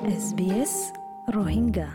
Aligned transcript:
SBS 0.00 0.72
Rohingya 1.34 1.88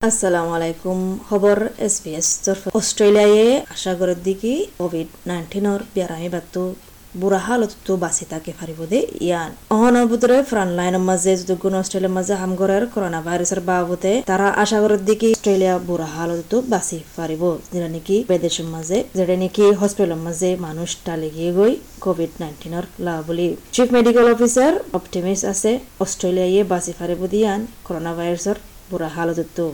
আসসালামু 0.00 0.50
আলাইকুম 0.54 0.98
খবর 1.28 1.56
এস 1.78 2.02
বি 2.04 2.10
এস 2.14 2.28
অস্ট্রেলিয়ায় 2.74 3.96
করার 3.98 4.20
দিকে 4.22 4.66
কোভিড 4.78 5.08
নাইন্টিনের 5.26 5.80
বেৰামী 5.94 6.28
বাটটো 6.28 6.74
বুঢ়া 7.14 7.40
হালতো 7.46 7.92
বাচি 7.96 8.24
তাকে 8.32 8.50
ফাৰিব 8.58 8.80
দে 8.90 8.98
ইয়ান 9.20 9.50
অহনৰ 9.74 10.04
ভিতৰে 10.12 10.36
ফ্ৰণ্ট 10.50 10.72
লাইনৰ 10.78 11.02
মাজে 11.08 11.32
যদুগুণ 11.40 11.74
অষ্ট্ৰেলিয়াৰ 11.80 12.14
মাজে 12.16 12.34
হামগৰৰ 12.42 12.84
করোনা 12.94 13.20
ভাইরাসের 13.26 13.60
বাবদে 13.68 14.12
তারা 14.30 14.46
আশা 14.62 14.78
করার 14.82 15.02
দিকে 15.08 15.28
অস্ট্রেলিয়া 15.34 15.74
বুঢ়া 15.88 16.08
হালতো 16.14 16.56
বাচি 16.72 16.98
ফাৰিব 17.16 17.42
যেটা 17.72 17.88
নাকি 17.94 18.16
বিদেশের 18.30 18.66
মাঝে 18.74 18.98
যেটা 19.18 19.34
নাকি 19.42 19.64
হস্পিটালের 19.80 20.20
মাঝে 20.26 20.50
মানুষ 20.66 20.88
টালি 21.04 21.28
গিয়ে 21.36 21.50
গই 21.58 21.72
কোভিড 22.04 22.32
নাইন্টিনের 22.40 22.84
লা 23.04 23.14
বুলি 23.26 23.48
চিফ 23.74 23.88
মেডিকেল 23.96 24.26
অফিসার 24.34 24.72
অপটিমিস্ট 24.98 25.44
আছে 25.52 25.70
অস্ট্রেলিয়ায় 26.04 26.62
বাচি 26.72 26.92
ফাৰিব 26.98 27.20
দিয়ান 27.32 27.60
করোনা 27.86 28.12
ভাইরাসের 28.18 28.56
বুঢ়া 28.90 29.10
হালতো 29.16 29.66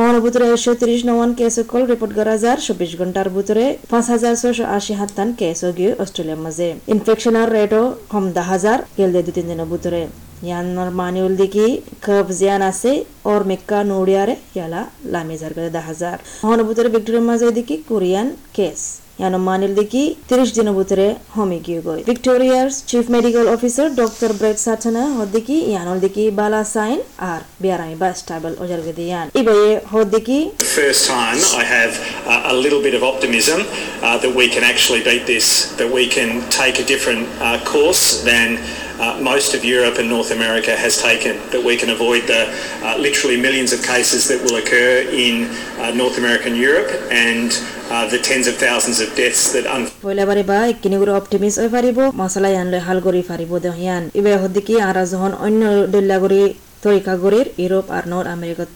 অহর 0.00 0.16
ভিতরে 0.24 0.44
একশো 0.54 0.72
তিরিশ 0.80 1.00
নওয়ান 1.08 1.30
কেস 1.38 1.54
কল 1.72 1.82
রিপোর্ট 1.92 2.12
করা 2.18 2.34
যার 2.44 2.58
চব্বিশ 2.66 2.92
ঘণ্টার 3.00 3.28
ভিতরে 3.36 3.64
পাঁচ 3.92 4.04
হাজার 4.14 4.34
ছয়শো 4.40 4.64
আশি 4.78 4.92
হাত্তান 5.00 5.28
কেস 5.40 5.60
গিয়ে 5.78 5.92
অস্ট্রেলিয়ার 6.02 6.40
মাঝে। 6.46 6.68
ইনফেকশনের 6.94 7.48
রেটও 7.56 7.84
কম 8.12 8.24
দা 8.36 8.44
হাজার 8.52 8.78
গেল 8.98 9.10
দে 9.14 9.20
তিন 9.36 9.46
দিনের 9.50 9.68
ভিতরে 9.72 10.00
ইয়ানোর 10.48 10.90
মানিউল 11.00 11.32
দেখি 11.42 11.66
খব 12.06 12.26
জিয়ান 12.38 12.62
আছে, 12.70 12.92
ওর 13.30 13.40
মেক্কা 13.50 13.78
নোড়িয়ারে, 13.90 14.34
ইয়ালা 14.56 14.80
লামিজার 15.12 15.52
গেলে 15.56 15.70
দা 15.76 15.82
হাজার। 15.88 16.16
অহর 16.44 16.60
ভিতরে 16.68 16.88
ভিক্টোরিয়ার 16.94 17.26
মাঝে 17.30 17.46
দেখি 17.58 17.76
কোরিয়ান 17.90 18.26
কেস। 18.56 18.80
য়ানমানিলদিকি 19.22 20.04
First 30.80 31.02
time 31.16 31.40
I 31.62 31.64
have 31.78 31.92
uh, 32.32 32.52
a 32.52 32.54
little 32.64 32.82
bit 32.86 32.94
of 32.98 33.02
optimism 33.12 33.60
uh, 33.62 34.16
that 34.22 34.32
we 34.40 34.46
can 34.54 34.64
actually 34.72 35.02
beat 35.08 35.24
this, 35.34 35.46
that 35.80 35.90
we 35.98 36.04
can 36.16 36.30
take 36.62 36.76
a 36.84 36.86
different 36.92 37.24
uh, 37.40 37.58
course 37.72 38.04
than 38.30 38.48
Uh, 38.98 39.16
most 39.20 39.54
of 39.54 39.64
Europe 39.64 39.96
and 40.00 40.08
North 40.08 40.32
America 40.32 40.72
has 40.76 41.00
taken, 41.00 41.36
that 41.54 41.62
we 41.62 41.76
can 41.76 41.90
avoid 41.90 42.22
the 42.26 42.42
uh, 42.82 42.96
literally 42.98 43.36
millions 43.36 43.72
of 43.72 43.80
cases 43.80 44.26
that 44.26 44.42
will 44.42 44.56
occur 44.56 45.06
in 45.26 45.34
uh, 45.78 45.92
North 45.92 46.18
America 46.18 46.46
and 46.50 46.56
Europe 46.56 46.90
and 47.08 47.50
the 47.88 48.18
tens 48.20 48.46
of 48.46 48.56
thousands 48.58 49.00
of 49.00 49.08
deaths 49.14 49.42
that 49.52 49.66
un- 49.68 49.88
পয়লা 50.04 50.24
বারে 50.28 50.42
বা 50.50 50.58
একখিনি 50.72 50.96
করে 51.00 51.12
অপটিমিস 51.20 51.54
হয়ে 51.60 51.70
পারিব 51.76 51.98
মশলা 52.20 52.48
ইয়ান 52.50 52.66
লৈ 52.72 52.80
হাল 52.86 52.98
কৰি 53.06 53.22
পারিব 53.30 53.52
দেহিয়ান 53.66 54.02
ইবে 54.18 54.32
হদ্দিকি 54.42 54.74
আরা 54.88 55.02
যখন 55.12 55.32
অন্য 55.44 55.62
দল্লা 55.94 56.16
কৰি 56.24 56.40
তরিকা 56.84 57.12
গরির 57.22 57.46
ইউরোপ 57.62 57.86
আর 57.96 58.04
নর্থ 58.12 58.28
আমেরিকাত 58.36 58.70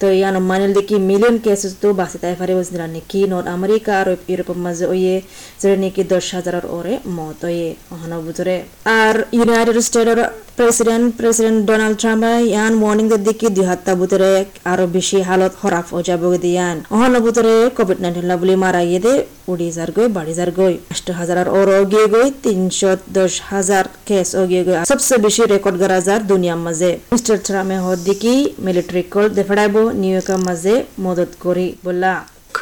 তো 0.00 0.06
ইয়ান 0.12 0.36
মানিল 0.50 0.70
দেখি 0.78 0.96
মিলিয়ন 1.10 1.36
কেসেস 1.44 1.72
তো 1.82 1.88
বাঁচি 2.00 2.16
তাই 2.22 2.34
পারিব 2.40 2.58
যেটা 2.66 2.86
নাকি 2.88 3.20
নর্থ 3.32 3.46
আমেরিকা 3.56 3.92
আর 4.00 4.08
ইউরোপের 4.30 4.58
মাঝে 4.66 4.84
ওয়ে 4.92 5.14
যেটা 5.60 5.76
নাকি 5.82 6.02
দশ 6.12 6.26
হাজারের 6.36 6.66
ওরে 6.76 6.94
মত 7.16 7.40
ওয়ে 7.46 7.66
অহন 7.94 8.12
বুঝরে 8.26 8.56
আর 8.98 9.14
ইউনাইটেড 9.36 9.78
স্টেটের 9.88 10.20
প্রেসিডেন্ট 10.58 11.06
প্রেসিডেন্ট 11.20 11.58
ডোনাল্ড 11.70 11.96
ট্রাম্প 12.02 12.22
ইয়ান 12.50 12.72
ওয়ার্নিং 12.82 13.06
দের 13.12 13.22
দিকে 13.28 13.48
দুই 13.56 13.66
বুতরে 14.00 14.30
আরও 14.72 14.84
বেশি 14.96 15.18
হালত 15.28 15.52
খরাফ 15.60 15.86
ও 15.96 15.98
যাব 16.08 16.22
দিয়ান 16.44 16.76
অহন 16.94 17.14
বুতরে 17.24 17.54
কোভিড 17.76 17.98
নাইন্টিন 18.04 18.32
বুলি 18.40 18.54
মারা 18.64 18.82
গিয়ে 18.90 19.14
উড়ি 19.50 19.68
যার 19.76 19.90
গই 19.96 20.08
বাড়ি 20.16 20.32
যার 20.38 20.50
গই 20.58 20.74
আষ্ট 20.92 21.06
হাজার 21.18 21.38
ওর 21.58 21.68
গিয়ে 21.92 22.06
গই 22.14 22.28
তিনশো 22.44 22.90
দশ 23.18 23.34
হাজার 23.50 23.84
কেস 24.08 24.30
গিয়ে 24.50 24.62
গই। 24.66 24.76
সবচেয়ে 24.90 25.20
বেশি 25.26 25.42
রেকর্ড 25.54 25.76
করা 25.82 25.98
যার 26.08 26.22
দুনিয়ার 26.32 26.60
মাঝে। 26.66 26.90
মিস্টার 27.12 27.36
ট্রাম্পে 27.46 27.78
হদ 27.84 27.98
দিকে 28.08 28.32
মিলিটারি 28.66 29.02
কল 29.14 29.26
দেফাড়াইব 29.38 29.76
নিউ 30.02 30.12
ইয়র্কের 30.14 30.40
মাঝে 30.48 30.74
মদত 31.04 31.30
করি 31.44 31.66
বললা 31.86 32.12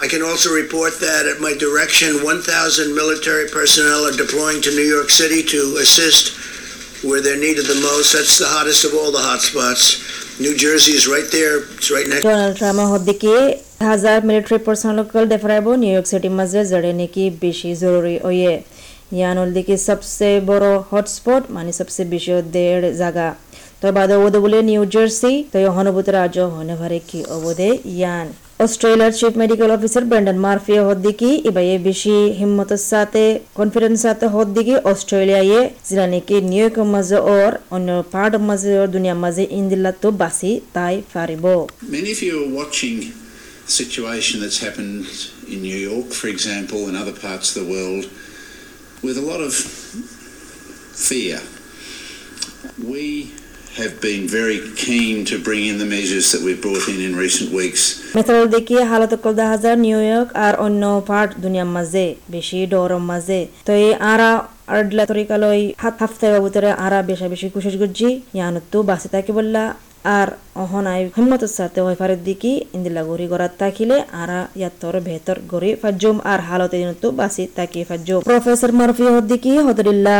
I 0.07 0.09
can 0.15 0.25
also 0.31 0.49
report 0.63 0.93
that 1.09 1.23
at 1.33 1.39
my 1.47 1.55
direction, 1.65 2.11
1,000 2.25 2.89
military 3.03 3.47
personnel 3.59 4.01
are 4.09 4.17
deploying 4.25 4.61
to 4.67 4.71
New 4.79 4.89
York 4.97 5.11
City 5.21 5.43
to 5.55 5.61
assist 5.85 6.25
where 7.03 7.21
they're 7.21 7.37
needed 7.39 7.67
the 7.67 7.81
most. 7.83 8.13
That's 8.13 8.39
the 8.39 8.47
hottest 8.47 8.85
of 8.85 8.93
all 8.95 9.11
the 9.11 9.19
hotspots. 9.21 9.83
New 10.39 10.55
Jersey 10.57 10.93
is 10.93 11.07
right 11.07 11.29
there. 11.31 11.55
It's 11.77 11.91
right 11.91 12.09
next. 12.09 12.23
Donald 12.25 12.55
ট্রাম্পে 12.59 12.85
হদ্দিকে 12.93 13.35
হাজার 13.91 14.19
military 14.29 14.59
personnel 14.67 15.25
দেফারাইব 15.33 15.67
New 15.83 15.91
York 15.93 16.07
সিটির 16.13 16.35
মাঝে 16.41 16.61
জড়ে 16.73 16.93
নাকি 17.01 17.25
বেশি 17.45 17.71
জরুরি 17.83 18.17
way 18.29 18.53
ইয়ানুল 19.19 19.49
দিকে 19.57 19.75
সবচেয়ে 19.89 20.37
বড় 20.51 20.69
হটস্পট 20.91 21.43
মানে 21.57 21.71
সবচেয়ে 21.79 22.09
বেশি 22.15 22.31
দেড় 22.57 22.87
জায়গা 23.03 23.29
তো 23.81 23.87
বাদে 23.99 24.17
ওদে 24.25 24.39
বলে 24.45 24.59
নিউ 24.71 24.83
জার্সি 24.95 25.33
তো 25.53 25.57
হনুভূত 25.77 26.09
রাজ্য 26.19 26.39
হনে 26.55 26.75
ভারে 26.81 26.99
কি 27.09 27.19
অবদে 27.37 27.69
ইয়ান 27.95 28.27
অস্ট্রেলিয়ার 28.65 29.13
chief 29.21 29.35
medical 29.43 29.71
officer 29.77 30.05
Brendan 30.11 30.39
Murphy 30.47 30.75
হদ্দিকি 30.89 31.31
ইবাইয়ে 31.51 31.77
বেশি 31.89 32.17
হিম্মতের 32.41 32.83
সাথে 32.93 33.23
কনফিডেন্স 33.59 33.97
সাথে 34.07 34.27
হদ্দিকি 34.37 34.75
অস্ট্রেলিয়ায় 34.93 35.59
যেটা 35.89 36.07
নাকি 36.13 36.37
নিউ 36.51 36.61
ইয়র্কের 36.63 36.89
মাঝে 36.95 37.19
ওর 37.33 37.51
অন্য 37.77 37.89
পার্ট 38.13 38.33
মাঝে 38.49 38.71
ওর 38.81 38.89
দুনিয়ার 38.95 39.19
মাঝে 39.25 39.45
ইন্দিল্লা 39.59 39.93
তো 40.03 40.09
বাসি 40.23 40.53
তাই 40.75 40.95
পারিব 41.15 41.45
situation 43.79 44.37
that's 44.43 44.61
happened 44.67 45.05
in 45.53 45.59
New 45.69 45.81
York, 45.91 46.09
for 46.21 46.29
example, 46.35 46.81
and 46.89 46.95
other 47.03 47.17
parts 47.19 47.47
of 47.51 47.57
the 47.61 47.69
world, 47.75 48.05
with 49.07 49.17
a 49.23 49.27
lot 49.31 49.41
of 49.41 49.53
fear. 51.09 51.39
We 52.91 53.05
have 53.75 53.95
been 54.01 54.25
very 54.29 54.61
keen 54.77 55.25
to 55.25 55.35
bring 55.39 55.63
in 55.65 55.77
the 55.79 55.85
measures 55.87 56.27
that 56.33 56.43
we've 56.43 56.61
brought 56.61 56.85
in 56.89 56.99
in 57.01 57.13
recent 57.17 57.49
weeks. 57.53 57.83
মেথড 58.17 58.53
হালত 58.91 59.13
কল 59.25 59.35
দা 59.35 59.47
হাজার 59.55 59.75
New 59.87 59.99
York 60.03 60.29
আর 60.47 60.55
অন্য 60.67 60.83
part 61.11 61.31
দুনিয়ার 61.45 61.71
মাঝে 61.77 62.05
বেশি 62.31 62.59
ডরম 62.73 63.03
মাঝে 63.13 63.41
তো 63.67 63.73
এই 63.81 63.93
আরা 64.13 64.31
আডলা 64.73 65.05
তরিকালই 65.13 65.63
হাত 65.83 65.95
হাফতে 66.01 66.27
বাবুতরে 66.33 66.71
আরা 66.87 66.99
বেশা 67.11 67.27
বেশি 67.33 67.47
কুশেষ 67.55 67.75
গুজি 67.83 68.11
ইয়ানতো 68.37 68.79
বাসে 68.89 69.09
তাকে 69.15 69.33
বললা 69.39 69.65
আর 70.11 70.29
অহনাই 70.63 71.01
হিম্মতের 71.17 71.53
সাথে 71.59 71.79
ওয়াইফারের 71.83 72.21
দিকে 72.29 72.51
ইন্দিলা 72.77 73.03
গড়ি 73.09 73.27
গড়াত 73.33 73.53
তাকিলে 73.61 73.97
আরা 74.23 74.39
ইয়াত্তর 74.59 74.95
ভেতর 75.09 75.37
গড়ি 75.53 75.71
ফাজ্জুম 75.83 76.17
আর 76.33 76.41
হালতে 76.49 76.77
দিনতো 76.83 77.07
বাসি 77.21 77.45
তাকি 77.57 77.81
ফাজ্জুম 77.89 78.21
প্রফেসর 78.29 78.71
মারফি 78.79 79.05
হদ্দিকি 79.17 79.53
হদরিল্লা 79.67 80.19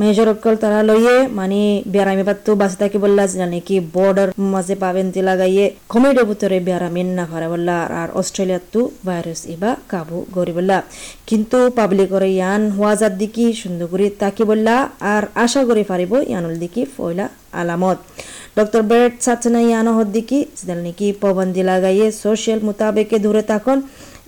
মেজর 0.00 0.28
অকল 0.34 0.54
তারা 0.62 0.80
লইয়ে 0.88 1.16
মানে 1.38 1.60
বেড়ামি 1.94 2.24
পাত্তু 2.28 2.50
বাসে 2.60 2.76
থাকি 2.82 2.98
বললা, 3.04 3.22
জানি 3.40 3.58
কি 3.68 3.76
বর্ডার 3.96 4.28
মাঝে 4.52 4.74
পাবেন 4.82 5.06
তি 5.14 5.20
লাগাইয়ে 5.28 5.64
কমেডের 5.92 6.26
ভিতরে 6.30 6.58
বেড়ামিন 6.68 7.08
না 7.18 7.24
ফারে 7.30 7.48
বললা, 7.52 7.76
আর 8.00 8.08
অস্ট্রেলিয়ার 8.20 8.62
তু 8.72 8.80
ভাইরাস 9.06 9.42
ইবা 9.54 9.70
কাবু 9.92 10.18
গরি 10.36 10.52
বললা। 10.58 10.78
কিন্তু 11.28 11.58
পাবলিক 11.78 12.08
করে 12.14 12.28
ইয়ান 12.38 12.62
হওয়া 12.76 12.92
যার 13.00 13.14
দিকে 13.20 13.44
সুন্দর 13.62 13.86
করে 13.92 14.06
তাকি 14.22 14.42
বললা, 14.50 14.74
আর 15.14 15.22
আশা 15.44 15.60
করি 15.68 15.82
পারিব 15.90 16.12
ইয়ানুল 16.30 16.54
দিকে 16.62 16.82
ফয়লা 16.94 17.26
আলামত। 17.60 17.98
ডক্টর 18.58 18.82
ব্রেড 18.88 19.12
সাচনা 19.26 19.60
ইয়ানো 19.68 19.92
হদ্দিকি 19.98 20.38
যেন 20.66 20.78
নাকি 20.86 21.06
পাবন্দি 21.22 21.62
লাগাইয়ে 21.70 22.06
সোশ্যাল 22.22 22.58
মোতাবেকে 22.66 23.16
দূরে 23.24 23.42
থাকুন, 23.50 23.78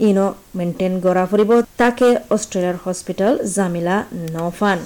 ইনো 0.09 0.27
মেনটেন 0.56 0.93
করা 1.04 1.25
ফুরিব। 1.31 1.50
তাকে 1.81 2.09
অস্ট্রেলিয়ার 2.34 2.77
হসপিটাল 2.84 3.33
জামিলা 3.56 3.97
নফান 4.34 4.78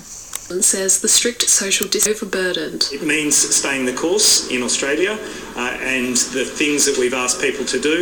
says 0.61 1.01
the 1.01 1.07
strict 1.07 1.41
social 1.49 1.87
dis 1.87 2.07
overburdened. 2.07 2.89
It 2.91 3.03
means 3.03 3.35
staying 3.35 3.85
the 3.85 3.93
course 3.93 4.49
in 4.49 4.61
Australia, 4.63 5.13
uh, 5.55 5.95
and 5.95 6.15
the 6.37 6.45
things 6.45 6.85
that 6.85 6.97
we've 6.97 7.17
asked 7.23 7.41
people 7.41 7.65
to 7.65 7.79
do 7.79 7.97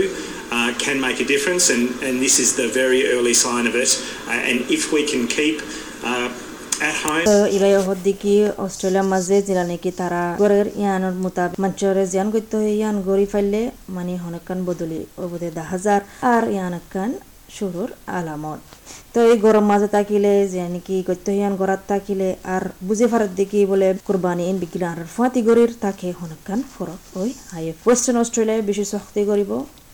uh, 0.52 0.74
can 0.78 1.00
make 1.00 1.20
a 1.20 1.26
difference, 1.26 1.70
and, 1.70 1.90
and 2.04 2.22
this 2.22 2.40
is 2.40 2.56
the 2.56 2.68
very 2.68 3.02
early 3.08 3.34
sign 3.34 3.66
of 3.68 3.76
it. 3.76 3.92
Uh, 4.28 4.50
and 4.50 4.60
if 4.70 4.92
we 4.92 5.06
can 5.06 5.28
keep 5.28 5.62
uh, 6.04 6.30
at 6.82 6.96
home. 7.06 7.26
ইলাই 7.56 7.74
হদ্দিকি 7.88 8.34
অস্ট্রেলিয়ার 8.66 9.08
মাঝে 9.14 9.38
যেটা 9.48 9.64
নাকি 9.72 9.92
তারা 10.00 10.24
গড়ের 10.42 10.68
ইয়ানোর 10.82 11.16
মোতাবেক 11.24 11.58
মঞ্চরে 11.64 12.04
জিয়ান 12.14 12.28
করতে 12.36 12.54
হয় 12.60 12.74
ইয়ান 12.80 12.96
গড়ি 13.08 13.26
ফাইলে 13.32 13.62
মানে 13.96 14.14
হনকান 14.24 14.60
বদলি 14.68 15.00
ওবদে 15.24 15.50
দা 15.58 15.64
হাজার 15.72 16.00
আর 16.34 16.44
ইয়ানকান 16.56 17.12
শুরুর 17.57 17.91
আলামত। 18.19 18.61
তো 19.15 19.19
এই 19.33 19.39
গরম 19.39 19.65
মাঝে 19.65 19.89
থাকিলে 19.89 20.33
যে 20.53 20.61
নাকি 20.69 20.97
করতে 21.03 21.31
ইয়ান 21.39 21.53
গড়াত 21.57 21.83
থাকিলে 21.89 22.29
আর 22.45 22.63
বুঝে 22.89 23.07
ফারত 23.07 23.31
দেখি 23.37 23.61
বলে 23.67 23.89
কুরবানি 24.07 24.45
ইন 24.51 24.57
বিক্রি 24.59 24.85
আর 24.93 25.01
ফাঁতি 25.17 25.41
গড়ির 25.43 25.73
তাকে 25.81 26.09
হনকান 26.21 26.61
ফরক 26.75 27.01
ওই 27.17 27.31
হাই 27.53 27.65
ওয়েস্টার্ন 27.87 28.19
অস্ট্রেলিয়ায় 28.19 28.63
বেশি 28.63 28.85
শক্তি 28.85 29.21
করিব 29.25 29.51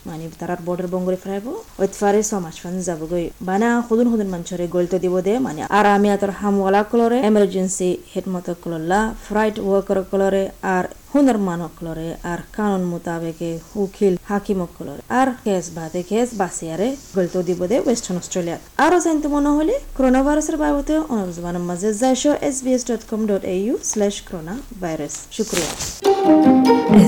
মানে 0.07 0.23
তারার 0.39 0.61
বর্ডার 0.67 0.87
বঙ্গরে 0.93 1.17
ফ্রাইব। 1.23 1.45
ওইত 1.81 1.93
ফারে 1.99 2.19
সমাজ 2.31 2.55
ফান 2.61 2.75
যাবগৈ 2.87 3.25
বানা, 3.47 3.69
খুদুন 3.87 4.07
খুদুন 4.11 4.29
মঞ্চরে 4.33 4.65
গলিত 4.75 4.93
দিব 5.03 5.15
দে। 5.27 5.33
মানে 5.45 5.61
আর 5.77 5.85
আমি 5.95 6.07
আতর 6.15 6.31
হামওয়ালা 6.39 6.81
কলরে 6.91 7.17
এমার্জেন্সি 7.29 7.89
হেড 8.11 8.25
মতো 8.33 8.51
কলল্লা 8.63 8.99
ফ্রাইট 9.27 9.55
ওয়ার্কার 9.65 9.99
কলরে, 10.11 10.43
আর 10.75 10.85
হুনার 11.11 11.37
মানক 11.47 11.71
কলরে, 11.79 12.07
আর 12.31 12.39
কানুন 12.55 12.83
মোতাবেকে 12.91 13.49
উকিল 13.83 14.13
হাকিম 14.29 14.59
কলরে। 14.77 15.01
আর 15.19 15.27
কেস 15.45 15.65
বাদে 15.77 16.01
কেস 16.11 16.27
বাসিয়ারে 16.41 16.87
গলিত 17.15 17.35
দিব 17.47 17.59
দে 17.71 17.77
ওয়েস্টার্ন 17.85 18.17
অস্ট্রেলিয়া 18.21 18.57
আরও 18.85 18.97
জানতে 19.05 19.27
মনে 19.35 19.49
হলে 19.57 19.73
করোনা 19.97 20.21
ভাইরাসের 20.25 20.57
বাবদে 20.63 20.95
অনুজবানের 21.13 21.63
মাঝে 21.69 21.89
যাইশো 22.01 22.31
S 22.49 22.57
B 22.63 22.71
S 22.77 22.83
dot 22.89 23.01
com 23.11 23.21
dot 23.29 23.43
AU 23.55 23.73
slash 23.91 24.15
corona 24.27 24.53
virus 24.81 25.15
শুক্রিয়া। 25.37 25.71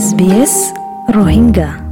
SBS 0.03 0.53
Rohingya. 1.17 1.86